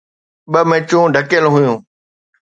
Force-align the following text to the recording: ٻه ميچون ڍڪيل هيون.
ٻه 0.51 0.59
ميچون 0.69 1.05
ڍڪيل 1.15 1.45
هيون. 1.53 1.75